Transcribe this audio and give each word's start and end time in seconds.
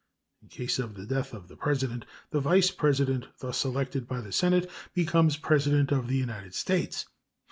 In 0.41 0.47
case 0.47 0.79
of 0.79 0.95
the 0.95 1.05
death 1.05 1.31
of 1.31 1.47
the 1.47 1.55
President, 1.55 2.05
the 2.31 2.39
Vice 2.39 2.71
President 2.71 3.27
thus 3.37 3.63
elected 3.63 4.07
by 4.07 4.19
the 4.19 4.31
Senate 4.31 4.67
becomes 4.95 5.37
President 5.37 5.91
of 5.91 6.07
the 6.07 6.17
United 6.17 6.55
States. 6.55 7.05